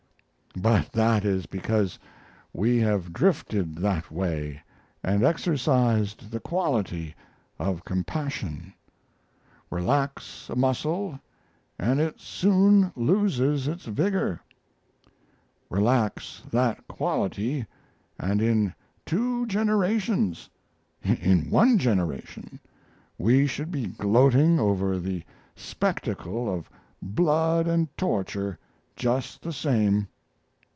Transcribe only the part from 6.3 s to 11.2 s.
quality of compassion. Relax a muscle